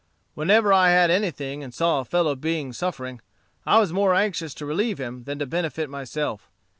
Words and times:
Whenever 0.33 0.73
I 0.73 0.89
had 0.89 1.11
anything 1.11 1.63
and 1.63 1.71
saw 1.71 1.99
a 1.99 2.05
fellow 2.05 2.33
being 2.33 2.73
suffering, 2.73 3.21
I 3.67 3.77
was 3.77 3.93
more 3.93 4.15
anxious 4.15 4.55
to 4.55 4.65
relieve 4.65 4.99
him 4.99 5.25
than 5.25 5.37
to 5.37 5.45
benefit 5.45 5.91
myself. 5.91 6.49